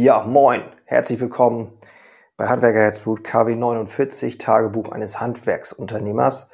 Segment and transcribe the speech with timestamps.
[0.00, 1.72] Ja, moin, herzlich willkommen
[2.36, 6.48] bei Handwerker Herzblut KW 49, Tagebuch eines Handwerksunternehmers.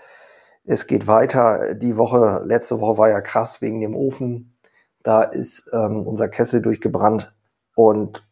[0.65, 1.75] Es geht weiter.
[1.75, 4.57] Die Woche, letzte Woche war ja krass wegen dem Ofen.
[5.03, 7.37] Da ist ähm, unser Kessel durchgebrannt
[7.75, 8.27] und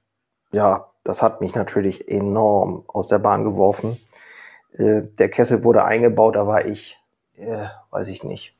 [0.50, 3.98] ja, das hat mich natürlich enorm aus der Bahn geworfen.
[4.72, 6.98] Äh, der Kessel wurde eingebaut, da war ich,
[7.36, 8.56] äh, weiß ich nicht,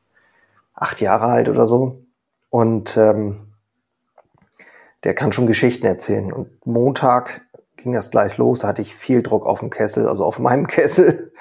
[0.75, 2.03] acht Jahre alt oder so.
[2.51, 3.52] Und ähm,
[5.03, 6.31] der kann schon Geschichten erzählen.
[6.31, 7.41] Und Montag
[7.77, 10.67] ging das gleich los, da hatte ich viel Druck auf dem Kessel, also auf meinem
[10.67, 11.33] Kessel.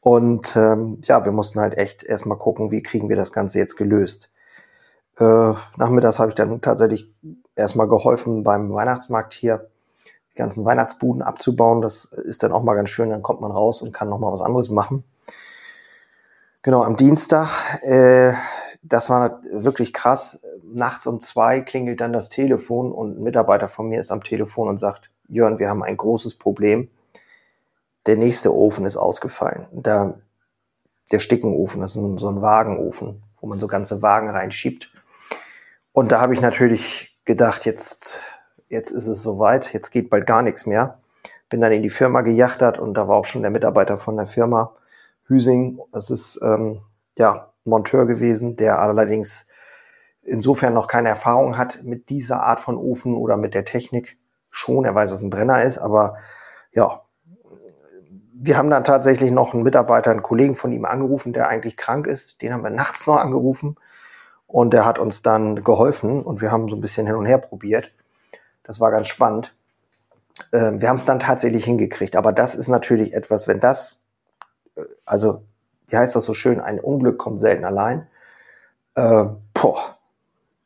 [0.00, 3.76] Und ähm, ja, wir mussten halt echt erstmal gucken, wie kriegen wir das Ganze jetzt
[3.76, 4.30] gelöst.
[5.18, 7.12] Äh, nachmittags habe ich dann tatsächlich
[7.54, 9.68] erstmal geholfen beim Weihnachtsmarkt hier,
[10.32, 11.82] die ganzen Weihnachtsbuden abzubauen.
[11.82, 14.40] Das ist dann auch mal ganz schön, dann kommt man raus und kann nochmal was
[14.40, 15.04] anderes machen.
[16.62, 18.32] Genau, am Dienstag, äh,
[18.82, 23.88] das war wirklich krass nachts um zwei klingelt dann das Telefon und ein Mitarbeiter von
[23.88, 26.88] mir ist am Telefon und sagt, Jörn, wir haben ein großes Problem.
[28.06, 29.66] Der nächste Ofen ist ausgefallen.
[29.72, 30.14] Da,
[31.12, 34.90] der Stickenofen, das ist so ein Wagenofen, wo man so ganze Wagen reinschiebt.
[35.92, 38.20] Und da habe ich natürlich gedacht, jetzt,
[38.68, 40.98] jetzt ist es soweit, jetzt geht bald gar nichts mehr.
[41.48, 44.26] Bin dann in die Firma gejachtert und da war auch schon der Mitarbeiter von der
[44.26, 44.74] Firma
[45.26, 45.80] Hüsing.
[45.92, 46.80] Das ist ähm,
[47.18, 49.46] ja Monteur gewesen, der allerdings
[50.22, 54.18] insofern noch keine Erfahrung hat mit dieser Art von Ofen oder mit der Technik
[54.50, 54.84] schon.
[54.84, 56.16] Er weiß, was ein Brenner ist, aber
[56.72, 57.02] ja,
[58.42, 62.06] wir haben dann tatsächlich noch einen Mitarbeiter, einen Kollegen von ihm angerufen, der eigentlich krank
[62.06, 62.42] ist.
[62.42, 63.76] Den haben wir nachts noch angerufen
[64.46, 67.38] und der hat uns dann geholfen und wir haben so ein bisschen hin und her
[67.38, 67.92] probiert.
[68.62, 69.54] Das war ganz spannend.
[70.52, 74.06] Ähm, wir haben es dann tatsächlich hingekriegt, aber das ist natürlich etwas, wenn das,
[74.76, 75.42] äh, also
[75.90, 78.06] wie heißt das so schön, ein Unglück kommt selten allein.
[78.94, 79.98] Äh, boah,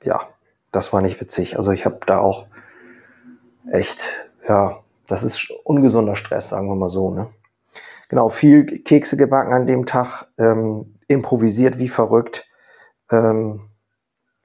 [0.02, 0.20] ja,
[0.70, 1.58] das war nicht witzig.
[1.58, 2.46] Also ich habe da auch
[3.70, 7.10] echt, ja, das ist ungesunder Stress, sagen wir mal so.
[7.10, 7.28] Ne?
[8.08, 12.46] Genau, viel Kekse gebacken an dem Tag, ähm, improvisiert wie verrückt.
[13.10, 13.68] Ähm,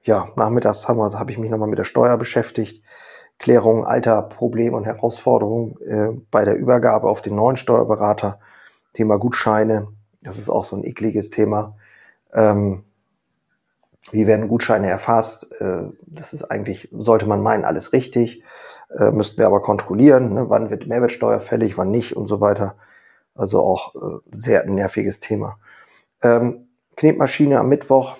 [0.02, 2.82] ja, nachmittags habe hab ich mich nochmal mit der Steuer beschäftigt.
[3.38, 8.38] Klärung alter Probleme und Herausforderungen äh, bei der Übergabe auf den neuen Steuerberater.
[8.92, 9.88] Thema Gutscheine,
[10.22, 11.76] das ist auch so ein ekliges Thema.
[12.32, 12.84] Ähm,
[14.12, 15.50] wie werden Gutscheine erfasst?
[15.60, 18.42] Äh, das ist eigentlich, sollte man meinen, alles richtig.
[18.98, 20.48] Äh, müssten wir aber kontrollieren, ne?
[20.48, 22.76] wann wird Mehrwertsteuer fällig, wann nicht und so weiter.
[23.34, 25.58] Also auch äh, sehr nerviges Thema.
[26.22, 28.16] Ähm, Knetmaschine am Mittwoch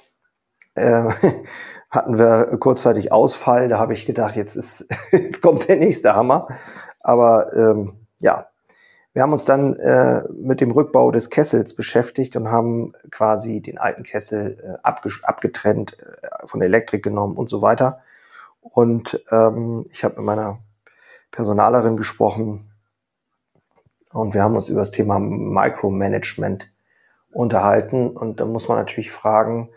[0.74, 1.10] äh,
[1.90, 3.68] hatten wir kurzzeitig Ausfall.
[3.68, 6.48] Da habe ich gedacht, jetzt ist, jetzt kommt der nächste Hammer.
[7.00, 8.46] Aber ähm, ja,
[9.12, 13.78] wir haben uns dann äh, mit dem Rückbau des Kessels beschäftigt und haben quasi den
[13.78, 14.88] alten Kessel äh,
[15.22, 18.00] abgetrennt, äh, von der Elektrik genommen und so weiter.
[18.60, 20.60] Und ähm, ich habe mit meiner
[21.32, 22.70] Personalerin gesprochen
[24.12, 26.70] und wir haben uns über das Thema Micromanagement
[27.32, 28.10] unterhalten.
[28.10, 29.70] Und da muss man natürlich fragen,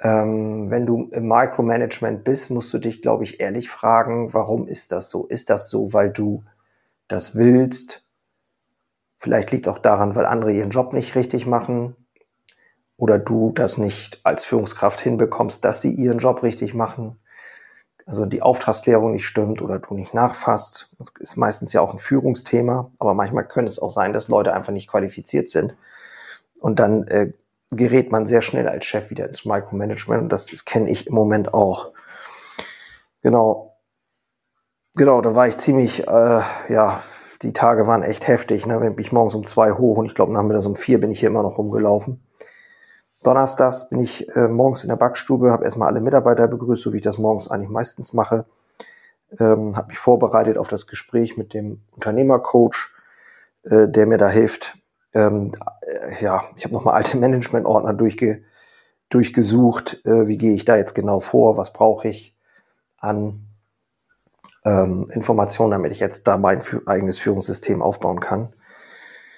[0.00, 4.92] ähm, wenn du im Micromanagement bist, musst du dich, glaube ich, ehrlich fragen, warum ist
[4.92, 5.26] das so?
[5.26, 6.44] Ist das so, weil du
[7.08, 8.05] das willst?
[9.26, 11.96] Vielleicht liegt es auch daran, weil andere ihren Job nicht richtig machen
[12.96, 17.18] oder du das nicht als Führungskraft hinbekommst, dass sie ihren Job richtig machen.
[18.06, 20.90] Also die Auftragsklärung nicht stimmt oder du nicht nachfasst.
[21.00, 24.54] Das ist meistens ja auch ein Führungsthema, aber manchmal könnte es auch sein, dass Leute
[24.54, 25.74] einfach nicht qualifiziert sind.
[26.60, 27.32] Und dann äh,
[27.72, 31.52] gerät man sehr schnell als Chef wieder ins Micromanagement und das, kenne ich im Moment
[31.52, 31.90] auch.
[33.22, 33.76] Genau.
[34.94, 37.02] Genau, da war ich ziemlich, äh, ja,
[37.46, 38.66] die Tage waren echt heftig.
[38.66, 38.78] Ne?
[38.78, 41.28] Bin ich morgens um zwei hoch und ich glaube nachmittags um vier bin ich hier
[41.28, 42.20] immer noch rumgelaufen.
[43.22, 46.96] Donnerstags bin ich äh, morgens in der Backstube, habe erstmal alle Mitarbeiter begrüßt, so wie
[46.96, 48.44] ich das morgens eigentlich meistens mache.
[49.38, 52.90] Ähm, habe mich vorbereitet auf das Gespräch mit dem Unternehmercoach,
[53.64, 54.76] äh, der mir da hilft.
[55.14, 58.42] Ähm, äh, ja, ich habe nochmal alte Managementordner durchge
[59.08, 60.00] durchgesucht.
[60.04, 61.56] Äh, wie gehe ich da jetzt genau vor?
[61.56, 62.36] Was brauche ich
[62.98, 63.46] an
[64.66, 68.52] ähm, Informationen, damit ich jetzt da mein eigenes Führungssystem aufbauen kann.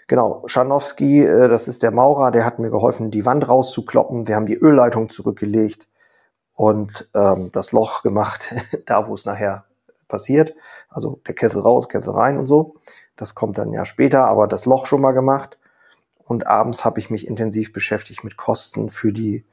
[0.06, 4.26] Genau, Scharnowski, äh, das ist der Maurer, der hat mir geholfen, die Wand rauszukloppen.
[4.26, 5.87] Wir haben die Ölleitung zurückgelegt
[6.55, 8.55] und ähm, das Loch gemacht,
[8.87, 9.67] da wo es nachher
[10.08, 10.55] passiert.
[10.88, 12.76] Also der Kessel raus, Kessel rein und so.
[13.17, 15.58] Das kommt dann ja später, aber das Loch schon mal gemacht.
[16.25, 19.44] Und abends habe ich mich intensiv beschäftigt mit Kosten für die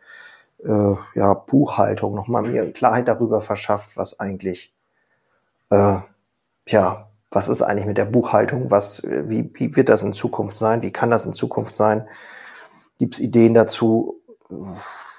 [0.63, 4.74] äh, ja, Buchhaltung, nochmal mir Klarheit darüber verschafft, was eigentlich
[5.69, 5.97] äh,
[6.67, 8.71] ja, was ist eigentlich mit der Buchhaltung?
[8.71, 10.81] Was, wie, wie wird das in Zukunft sein?
[10.81, 12.07] Wie kann das in Zukunft sein?
[12.97, 14.21] Gibt es Ideen dazu?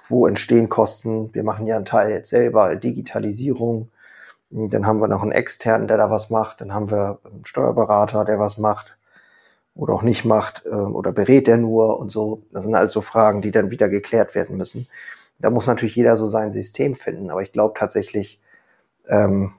[0.08, 1.34] Wo entstehen Kosten?
[1.34, 3.90] Wir machen ja einen Teil jetzt selber, Digitalisierung.
[4.50, 6.60] Dann haben wir noch einen externen, der da was macht.
[6.60, 8.96] Dann haben wir einen Steuerberater, der was macht
[9.76, 12.42] oder auch nicht macht ähm, oder berät der nur und so.
[12.50, 14.88] Das sind also Fragen, die dann wieder geklärt werden müssen.
[15.38, 18.40] Da muss natürlich jeder so sein System finden, aber ich glaube tatsächlich,
[19.08, 19.52] ähm,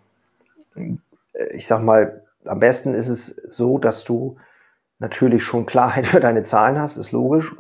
[1.54, 4.38] ich sag mal, am besten ist es so, dass du
[5.00, 7.56] natürlich schon Klarheit für deine Zahlen hast, ist logisch,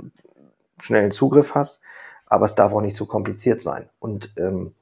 [0.79, 1.81] schnellen Zugriff hast,
[2.25, 3.89] aber es darf auch nicht zu kompliziert sein.
[3.99, 4.73] Und ähm,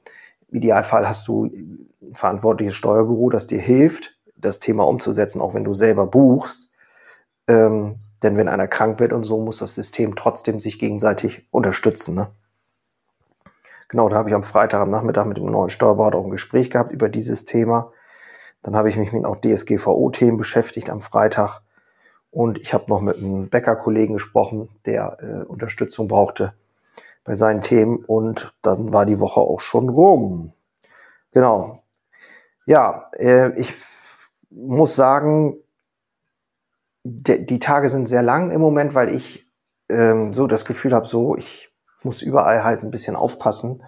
[0.50, 5.64] im Idealfall hast du ein verantwortliches Steuerbüro, das dir hilft, das Thema umzusetzen, auch wenn
[5.64, 6.70] du selber buchst.
[7.48, 12.16] Ähm, denn wenn einer krank wird und so, muss das System trotzdem sich gegenseitig unterstützen.
[12.16, 12.28] Ne?
[13.88, 16.70] Genau, da habe ich am Freitag am Nachmittag mit dem neuen Steuerberater auch ein Gespräch
[16.70, 17.92] gehabt über dieses Thema.
[18.66, 21.62] Dann habe ich mich mit auch DSGVO-Themen beschäftigt am Freitag.
[22.32, 26.56] Und ich habe noch mit einem Bäckerkollegen gesprochen, der äh, Unterstützung brauchte
[27.24, 28.04] bei seinen Themen.
[28.04, 30.52] Und dann war die Woche auch schon rum.
[31.32, 31.84] Genau.
[32.66, 33.72] Ja, äh, ich
[34.50, 35.58] muss sagen,
[37.04, 39.48] die Tage sind sehr lang im Moment, weil ich
[39.90, 41.72] ähm, so das Gefühl habe, so ich
[42.02, 43.84] muss überall halt ein bisschen aufpassen,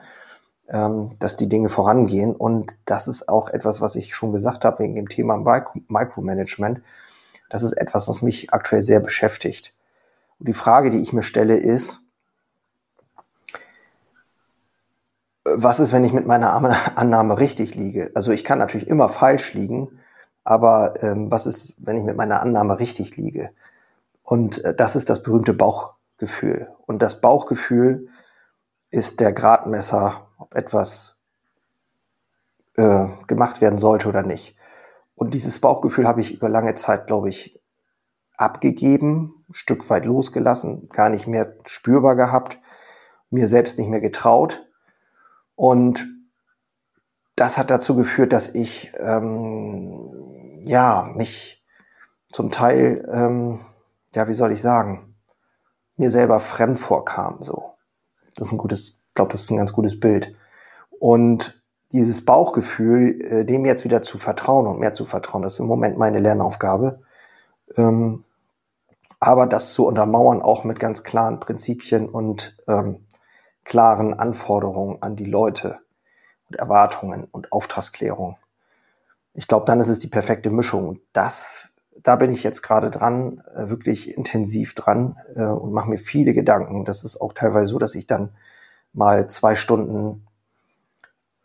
[0.69, 2.35] ähm, dass die Dinge vorangehen.
[2.35, 5.37] Und das ist auch etwas, was ich schon gesagt habe wegen dem Thema
[5.87, 6.81] Micromanagement.
[7.49, 9.73] Das ist etwas, was mich aktuell sehr beschäftigt.
[10.39, 12.01] Und die Frage, die ich mir stelle, ist,
[15.45, 16.53] was ist, wenn ich mit meiner
[16.97, 18.11] Annahme richtig liege?
[18.13, 19.99] Also ich kann natürlich immer falsch liegen,
[20.43, 23.51] aber ähm, was ist, wenn ich mit meiner Annahme richtig liege?
[24.23, 26.67] Und äh, das ist das berühmte Bauchgefühl.
[26.85, 28.09] Und das Bauchgefühl
[28.91, 31.16] ist der Gradmesser, ob etwas
[32.75, 34.56] äh, gemacht werden sollte oder nicht.
[35.16, 37.60] Und dieses Bauchgefühl habe ich über lange Zeit, glaube ich,
[38.38, 42.60] abgegeben, Stück weit losgelassen, gar nicht mehr spürbar gehabt,
[43.30, 44.66] mir selbst nicht mehr getraut.
[45.56, 46.07] Und
[47.36, 51.63] das hat dazu geführt, dass ich ähm, ja mich
[52.31, 53.66] zum Teil, ähm,
[54.13, 55.16] ja, wie soll ich sagen,
[55.95, 57.42] mir selber fremd vorkam.
[57.42, 57.74] So,
[58.36, 60.33] das ist ein gutes, glaube, das ist ein ganz gutes Bild.
[60.99, 61.61] Und
[61.91, 65.67] dieses Bauchgefühl, äh, dem jetzt wieder zu vertrauen und mehr zu vertrauen, das ist im
[65.67, 67.01] Moment meine Lernaufgabe.
[67.75, 68.23] Ähm,
[69.19, 73.05] aber das zu untermauern auch mit ganz klaren Prinzipien und ähm,
[73.63, 75.79] klaren Anforderungen an die Leute
[76.49, 78.37] und Erwartungen und Auftragsklärung.
[79.33, 80.99] Ich glaube, dann ist es die perfekte Mischung.
[81.13, 81.69] Das,
[82.01, 86.33] da bin ich jetzt gerade dran, äh, wirklich intensiv dran äh, und mache mir viele
[86.33, 86.85] Gedanken.
[86.85, 88.29] Das ist auch teilweise so, dass ich dann
[88.97, 90.25] mal zwei Stunden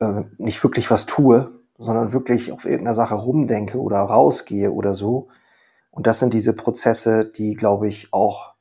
[0.00, 5.28] äh, nicht wirklich was tue, sondern wirklich auf irgendeiner Sache rumdenke oder rausgehe oder so.
[5.90, 8.54] Und das sind diese Prozesse, die, glaube ich, auch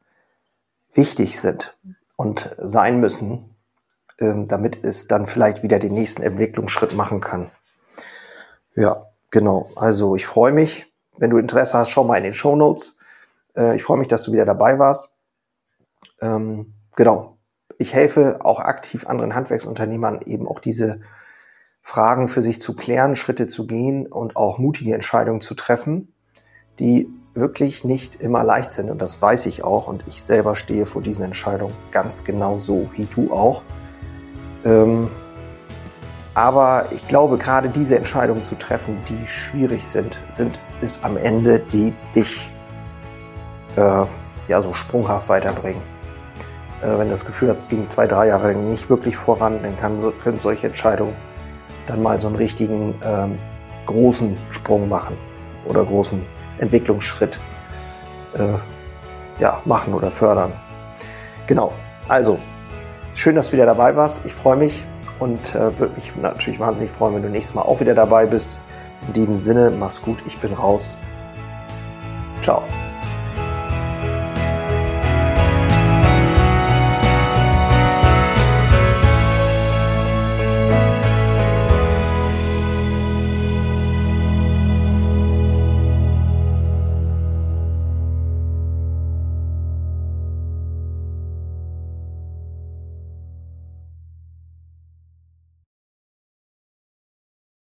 [0.93, 1.77] wichtig sind
[2.17, 3.55] und sein müssen,
[4.19, 7.49] ähm, damit es dann vielleicht wieder den nächsten Entwicklungsschritt machen kann.
[8.75, 9.69] Ja, genau.
[9.75, 10.93] Also ich freue mich.
[11.17, 12.97] Wenn du Interesse hast, schau mal in den Show Notes.
[13.55, 15.15] Äh, ich freue mich, dass du wieder dabei warst.
[16.21, 17.37] Ähm, genau.
[17.77, 21.01] Ich helfe auch aktiv anderen Handwerksunternehmern eben auch diese
[21.81, 26.13] Fragen für sich zu klären, Schritte zu gehen und auch mutige Entscheidungen zu treffen,
[26.79, 28.89] die wirklich nicht immer leicht sind.
[28.89, 29.87] Und das weiß ich auch.
[29.87, 33.63] Und ich selber stehe vor diesen Entscheidungen ganz genau so wie du auch.
[34.65, 35.09] Ähm,
[36.33, 41.59] aber ich glaube, gerade diese Entscheidungen zu treffen, die schwierig sind, sind ist am Ende,
[41.59, 42.53] die dich
[43.75, 44.05] äh,
[44.47, 45.81] ja so sprunghaft weiterbringen.
[46.81, 49.77] Äh, wenn du das Gefühl hast, es ging zwei, drei Jahre nicht wirklich voran, dann
[49.77, 51.15] kann, können solche Entscheidungen
[51.87, 53.35] dann mal so einen richtigen ähm,
[53.85, 55.17] großen Sprung machen
[55.65, 56.23] oder großen
[56.59, 57.39] Entwicklungsschritt
[58.37, 60.53] äh, ja, machen oder fördern.
[61.47, 61.73] Genau.
[62.07, 62.37] Also,
[63.13, 64.25] Schön, dass du wieder dabei warst.
[64.25, 64.83] Ich freue mich
[65.19, 68.61] und äh, würde mich natürlich wahnsinnig freuen, wenn du nächstes Mal auch wieder dabei bist.
[69.07, 70.97] In diesem Sinne, mach's gut, ich bin raus.
[72.41, 72.63] Ciao.